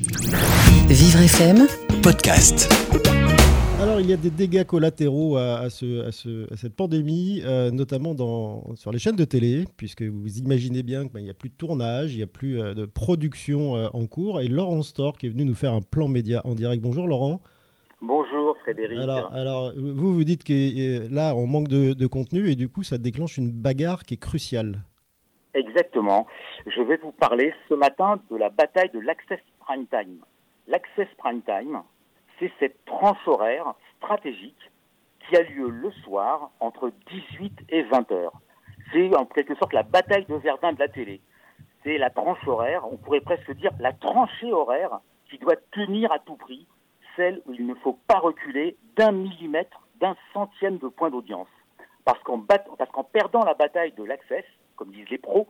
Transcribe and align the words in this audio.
Vivre 0.00 1.22
FM, 1.24 1.66
podcast. 2.04 2.72
Alors, 3.82 3.98
il 4.00 4.08
y 4.08 4.12
a 4.12 4.16
des 4.16 4.30
dégâts 4.30 4.62
collatéraux 4.62 5.36
à, 5.36 5.58
à 5.58 5.70
ce- 5.70 6.06
à 6.06 6.12
ce- 6.12 6.46
à 6.52 6.56
cette 6.56 6.76
pandémie, 6.76 7.42
euh, 7.44 7.72
notamment 7.72 8.14
dans, 8.14 8.76
sur 8.76 8.92
les 8.92 9.00
chaînes 9.00 9.16
de 9.16 9.24
télé, 9.24 9.64
puisque 9.76 10.02
vous 10.02 10.38
imaginez 10.38 10.84
bien 10.84 11.08
qu'il 11.08 11.24
n'y 11.24 11.30
a 11.30 11.34
plus 11.34 11.48
de 11.48 11.56
tournage, 11.56 12.12
il 12.14 12.18
n'y 12.18 12.22
a 12.22 12.28
plus 12.28 12.60
euh, 12.60 12.74
de 12.74 12.86
production 12.86 13.74
euh, 13.74 13.88
en 13.92 14.06
cours. 14.06 14.40
Et 14.40 14.46
Laurent 14.46 14.82
Stork 14.82 15.24
est 15.24 15.30
venu 15.30 15.44
nous 15.44 15.56
faire 15.56 15.72
un 15.74 15.82
plan 15.82 16.06
média 16.06 16.42
en 16.44 16.54
direct. 16.54 16.80
Bonjour 16.80 17.08
Laurent. 17.08 17.40
Bonjour 18.00 18.56
Frédéric. 18.62 19.00
Alors, 19.00 19.32
alors, 19.34 19.72
vous, 19.76 20.14
vous 20.14 20.22
dites 20.24 20.44
que 20.44 21.12
là, 21.12 21.34
on 21.34 21.48
manque 21.48 21.66
de, 21.66 21.92
de 21.94 22.06
contenu 22.06 22.48
et 22.50 22.54
du 22.54 22.68
coup, 22.68 22.84
ça 22.84 22.98
déclenche 22.98 23.36
une 23.36 23.50
bagarre 23.50 24.04
qui 24.04 24.14
est 24.14 24.18
cruciale. 24.18 24.78
Exactement. 25.54 26.28
Je 26.66 26.82
vais 26.82 26.98
vous 27.02 27.10
parler 27.10 27.52
ce 27.68 27.74
matin 27.74 28.20
de 28.30 28.36
la 28.36 28.48
bataille 28.50 28.90
de 28.94 29.00
l'Access 29.00 29.40
Prime 29.68 29.86
Time. 29.88 30.24
L'Access 30.66 31.08
Prime 31.18 31.42
Time, 31.42 31.82
c'est 32.38 32.50
cette 32.58 32.86
tranche 32.86 33.18
horaire 33.26 33.74
stratégique 33.98 34.70
qui 35.20 35.36
a 35.36 35.42
lieu 35.42 35.68
le 35.68 35.90
soir 36.04 36.52
entre 36.58 36.90
18 37.10 37.64
et 37.68 37.82
20 37.82 38.10
heures. 38.12 38.32
C'est 38.90 39.14
en 39.14 39.26
quelque 39.26 39.54
sorte 39.56 39.74
la 39.74 39.82
bataille 39.82 40.24
de 40.24 40.36
Verdun 40.36 40.72
de 40.72 40.78
la 40.78 40.88
télé. 40.88 41.20
C'est 41.84 41.98
la 41.98 42.08
tranche 42.08 42.38
horaire, 42.48 42.90
on 42.90 42.96
pourrait 42.96 43.20
presque 43.20 43.50
dire 43.56 43.70
la 43.78 43.92
tranchée 43.92 44.50
horaire 44.50 45.00
qui 45.28 45.36
doit 45.36 45.56
tenir 45.72 46.10
à 46.12 46.18
tout 46.18 46.36
prix, 46.36 46.66
celle 47.14 47.42
où 47.44 47.52
il 47.52 47.66
ne 47.66 47.74
faut 47.74 47.98
pas 48.06 48.20
reculer 48.20 48.74
d'un 48.96 49.12
millimètre, 49.12 49.86
d'un 50.00 50.16
centième 50.32 50.78
de 50.78 50.88
point 50.88 51.10
d'audience. 51.10 51.48
Parce 52.06 52.22
qu'en 52.22 52.38
perdant 53.04 53.44
la 53.44 53.52
bataille 53.52 53.92
de 53.92 54.04
l'Access, 54.04 54.46
comme 54.76 54.92
disent 54.92 55.10
les 55.10 55.18
pros, 55.18 55.46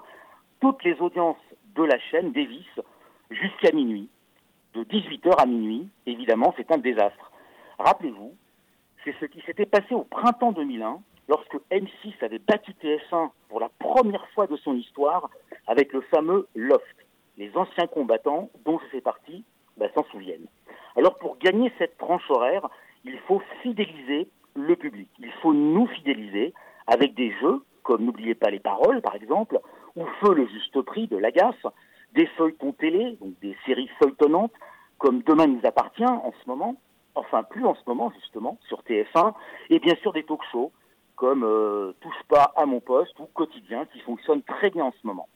toutes 0.61 0.83
les 0.83 1.01
audiences 1.01 1.37
de 1.77 1.85
la 1.85 2.01
chaîne 2.01 2.33
dévissent 2.33 2.81
jusqu'à 3.31 3.73
minuit. 3.73 4.09
De 4.75 4.85
18h 4.85 5.35
à 5.39 5.47
minuit, 5.47 5.89
évidemment, 6.07 6.55
c'est 6.57 6.71
un 6.71 6.79
désastre. 6.79 7.33
Rappelez-vous, 7.79 8.35
c'est 9.05 9.15
ce 9.21 9.27
qui 9.27 9.41
s'était 9.43 9.67
passé 9.67 9.95
au 9.95 10.05
printemps 10.05 10.53
2001, 10.53 11.01
lorsque 11.29 11.57
M6 11.71 12.15
avait 12.23 12.39
battu 12.39 12.73
TF1 12.83 13.31
pour 13.49 13.61
la 13.61 13.69
première 13.79 14.27
fois 14.31 14.47
de 14.47 14.57
son 14.57 14.75
histoire 14.75 15.31
avec 15.67 15.93
le 15.93 16.01
fameux 16.03 16.49
Loft. 16.55 16.85
Les 17.37 17.57
anciens 17.57 17.87
combattants, 17.87 18.51
dont 18.65 18.79
je 18.79 18.87
fais 18.87 19.01
partie, 19.01 19.45
ben, 19.77 19.89
s'en 19.95 20.05
souviennent. 20.11 20.47
Alors 20.97 21.17
pour 21.19 21.39
gagner 21.39 21.73
cette 21.79 21.97
tranche 21.99 22.29
horaire, 22.31 22.69
il 23.05 23.19
faut 23.21 23.41
fidéliser 23.63 24.29
le 24.55 24.75
public. 24.75 25.09
Il 25.21 25.31
faut 25.43 25.55
nous 25.55 25.87
fidéliser 25.87 26.53
avec 26.87 27.15
des 27.15 27.33
jeux, 27.41 27.63
comme 27.85 28.05
N'oubliez 28.05 28.35
pas 28.35 28.51
les 28.51 28.59
paroles, 28.59 29.01
par 29.01 29.15
exemple, 29.15 29.61
ou 29.97 30.05
Feu 30.21 30.35
le 30.35 30.47
juste 30.47 30.83
prix 30.83 31.07
de 31.07 31.17
Lagasse, 31.17 31.67
des 32.19 32.27
feuilletons 32.37 32.73
télé, 32.73 33.17
donc 33.21 33.39
des 33.41 33.57
séries 33.65 33.89
feuilletonnantes, 34.03 34.53
comme 34.99 35.23
Demain 35.23 35.47
nous 35.47 35.61
appartient 35.63 36.05
en 36.05 36.33
ce 36.43 36.49
moment, 36.49 36.75
enfin 37.15 37.45
plus 37.45 37.65
en 37.65 37.77
ce 37.77 37.83
moment 37.87 38.11
justement, 38.11 38.59
sur 38.67 38.83
TF1, 38.83 39.35
et 39.71 39.79
bien 39.79 39.95
sûr 40.03 40.13
des 40.13 40.25
talk-shows, 40.25 40.73
comme 41.15 41.45
euh, 41.45 41.93
Touche 42.01 42.23
pas 42.29 42.53
à 42.57 42.67
mon 42.67 42.81
poste 42.81 43.17
ou 43.21 43.27
Quotidien, 43.27 43.87
qui 43.93 44.01
fonctionnent 44.01 44.43
très 44.43 44.71
bien 44.71 44.87
en 44.87 44.93
ce 45.01 45.07
moment. 45.07 45.29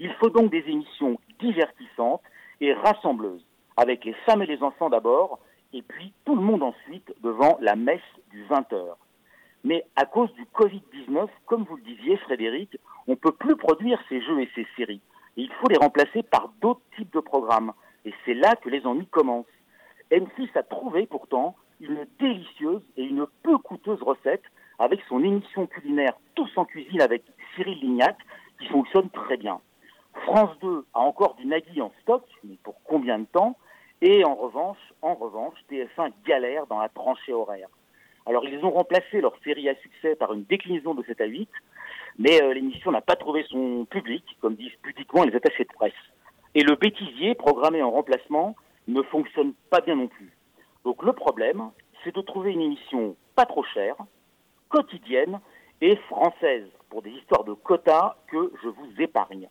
Il 0.00 0.10
faut 0.14 0.30
donc 0.30 0.50
des 0.50 0.64
émissions 0.66 1.18
divertissantes 1.38 2.22
et 2.62 2.72
rassembleuses, 2.72 3.44
avec 3.76 4.06
les 4.06 4.14
femmes 4.24 4.40
et 4.40 4.46
les 4.46 4.62
enfants 4.62 4.88
d'abord, 4.88 5.38
et 5.74 5.82
puis 5.82 6.14
tout 6.24 6.34
le 6.34 6.40
monde 6.40 6.62
ensuite 6.62 7.12
devant 7.22 7.58
la 7.60 7.76
messe 7.76 8.00
du 8.30 8.42
20h. 8.46 8.94
Mais 9.64 9.84
à 9.96 10.06
cause 10.06 10.32
du 10.32 10.46
Covid-19, 10.46 11.28
comme 11.44 11.64
vous 11.64 11.76
le 11.76 11.82
disiez 11.82 12.16
Frédéric, 12.16 12.78
on 13.06 13.12
ne 13.12 13.16
peut 13.16 13.32
plus 13.32 13.56
produire 13.56 14.00
ces 14.08 14.22
jeux 14.22 14.40
et 14.40 14.48
ces 14.54 14.66
séries. 14.78 15.02
Il 15.36 15.50
faut 15.52 15.68
les 15.68 15.78
remplacer 15.78 16.22
par 16.22 16.52
d'autres 16.60 16.82
types 16.96 17.12
de 17.12 17.20
programmes. 17.20 17.72
Et 18.04 18.12
c'est 18.24 18.34
là 18.34 18.54
que 18.56 18.68
les 18.68 18.86
ennuis 18.86 19.06
commencent. 19.06 19.46
M6 20.10 20.48
a 20.56 20.62
trouvé 20.62 21.06
pourtant 21.06 21.56
une 21.80 22.06
délicieuse 22.18 22.82
et 22.96 23.04
une 23.04 23.26
peu 23.42 23.56
coûteuse 23.58 24.02
recette 24.02 24.42
avec 24.78 25.00
son 25.08 25.22
émission 25.22 25.66
culinaire 25.66 26.14
Tous 26.34 26.50
en 26.56 26.64
cuisine 26.64 27.00
avec 27.00 27.22
Cyril 27.54 27.78
Lignac 27.80 28.16
qui 28.58 28.66
fonctionne 28.68 29.08
très 29.10 29.36
bien. 29.36 29.60
France 30.26 30.50
2 30.60 30.84
a 30.92 31.00
encore 31.00 31.34
du 31.34 31.46
Nagui 31.46 31.80
en 31.80 31.92
stock, 32.02 32.24
mais 32.44 32.58
pour 32.62 32.82
combien 32.84 33.18
de 33.18 33.24
temps? 33.24 33.56
Et 34.02 34.24
en 34.24 34.34
revanche, 34.34 34.78
en 35.00 35.14
revanche, 35.14 35.54
TF1 35.70 36.12
galère 36.26 36.66
dans 36.66 36.80
la 36.80 36.88
tranchée 36.88 37.32
horaire. 37.32 37.68
Alors 38.26 38.44
ils 38.46 38.64
ont 38.64 38.70
remplacé 38.70 39.20
leur 39.20 39.34
série 39.42 39.68
à 39.68 39.74
succès 39.76 40.14
par 40.14 40.32
une 40.32 40.44
déclinaison 40.44 40.94
de 40.94 41.02
7 41.02 41.20
à 41.20 41.26
8, 41.26 41.48
mais 42.18 42.42
euh, 42.42 42.54
l'émission 42.54 42.92
n'a 42.92 43.00
pas 43.00 43.16
trouvé 43.16 43.44
son 43.48 43.84
public, 43.84 44.24
comme 44.40 44.54
disent 44.54 44.76
pudiquement 44.82 45.24
les 45.24 45.34
attachés 45.34 45.64
de 45.64 45.72
presse. 45.72 45.92
Et 46.54 46.62
le 46.62 46.76
bêtisier 46.76 47.34
programmé 47.34 47.82
en 47.82 47.90
remplacement 47.90 48.54
ne 48.88 49.02
fonctionne 49.02 49.54
pas 49.70 49.80
bien 49.80 49.96
non 49.96 50.08
plus. 50.08 50.32
Donc 50.84 51.02
le 51.02 51.12
problème, 51.12 51.70
c'est 52.04 52.14
de 52.14 52.20
trouver 52.20 52.52
une 52.52 52.60
émission 52.60 53.16
pas 53.34 53.46
trop 53.46 53.64
chère, 53.64 53.96
quotidienne 54.68 55.40
et 55.80 55.96
française, 56.08 56.66
pour 56.90 57.02
des 57.02 57.10
histoires 57.10 57.44
de 57.44 57.54
quotas 57.54 58.16
que 58.28 58.52
je 58.62 58.68
vous 58.68 58.88
épargne. 58.98 59.48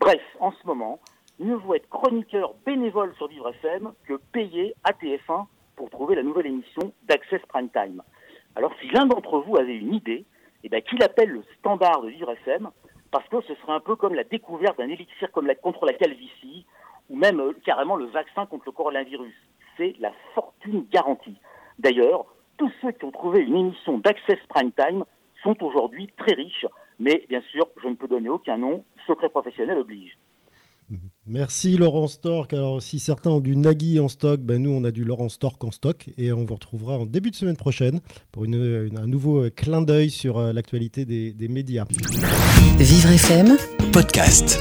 Bref, 0.00 0.22
en 0.40 0.52
ce 0.52 0.66
moment, 0.66 1.00
mieux 1.38 1.54
vaut 1.54 1.74
être 1.74 1.88
chroniqueur 1.88 2.54
bénévole 2.64 3.14
sur 3.16 3.28
Vivre 3.28 3.50
FM 3.50 3.92
que 4.06 4.14
payer 4.32 4.74
à 4.84 4.92
TF1 4.92 5.46
pour 5.76 5.90
trouver 5.90 6.14
la 6.14 6.22
nouvelle 6.22 6.46
émission 6.46 6.92
d'Access 7.04 7.42
Prime 7.48 7.68
Time. 7.70 8.02
Alors 8.56 8.72
si 8.80 8.88
l'un 8.88 9.06
d'entre 9.06 9.40
vous 9.40 9.56
avait 9.56 9.76
une 9.76 9.94
idée, 9.94 10.24
eh 10.62 10.68
ben, 10.68 10.80
qu'il 10.82 11.02
appelle 11.02 11.30
le 11.30 11.44
standard 11.58 12.02
de 12.02 12.08
Vivre 12.08 12.32
parce 13.10 13.28
que 13.28 13.40
ce 13.42 13.54
serait 13.54 13.72
un 13.72 13.80
peu 13.80 13.96
comme 13.96 14.14
la 14.14 14.24
découverte 14.24 14.78
d'un 14.78 14.88
élixir 14.88 15.30
contre 15.30 15.86
la 15.86 15.92
calvitie, 15.92 16.66
ou 17.10 17.16
même 17.16 17.40
euh, 17.40 17.52
carrément 17.64 17.96
le 17.96 18.06
vaccin 18.06 18.46
contre 18.46 18.64
le 18.66 18.72
coronavirus. 18.72 19.34
C'est 19.76 19.94
la 20.00 20.12
fortune 20.34 20.86
garantie. 20.90 21.36
D'ailleurs, 21.78 22.26
tous 22.56 22.72
ceux 22.80 22.92
qui 22.92 23.04
ont 23.04 23.10
trouvé 23.10 23.42
une 23.42 23.56
émission 23.56 23.98
d'Access 23.98 24.38
Prime 24.48 24.72
Time 24.72 25.04
sont 25.42 25.62
aujourd'hui 25.62 26.08
très 26.16 26.34
riches, 26.34 26.66
mais 26.98 27.24
bien 27.28 27.42
sûr, 27.52 27.68
je 27.82 27.88
ne 27.88 27.94
peux 27.94 28.08
donner 28.08 28.28
aucun 28.28 28.56
nom, 28.56 28.84
secret 29.06 29.28
professionnel 29.28 29.78
oblige. 29.78 30.16
Merci 31.26 31.76
Laurent 31.78 32.06
Stork. 32.06 32.52
Alors, 32.52 32.82
si 32.82 32.98
certains 32.98 33.30
ont 33.30 33.40
du 33.40 33.56
Nagui 33.56 33.98
en 33.98 34.08
stock, 34.08 34.40
ben 34.42 34.62
nous, 34.62 34.70
on 34.70 34.84
a 34.84 34.90
du 34.90 35.04
Laurent 35.04 35.30
Stork 35.30 35.62
en 35.64 35.70
stock. 35.70 36.10
Et 36.18 36.32
on 36.32 36.44
vous 36.44 36.54
retrouvera 36.54 36.98
en 36.98 37.06
début 37.06 37.30
de 37.30 37.36
semaine 37.36 37.56
prochaine 37.56 38.00
pour 38.30 38.44
une- 38.44 38.54
une- 38.90 38.98
un 38.98 39.06
nouveau 39.06 39.48
clin 39.54 39.80
d'œil 39.80 40.10
sur 40.10 40.36
euh, 40.38 40.52
l'actualité 40.52 41.06
des, 41.06 41.32
des 41.32 41.48
médias. 41.48 41.86
Vivre 42.78 43.10
FM, 43.10 43.56
Podcast. 43.92 44.58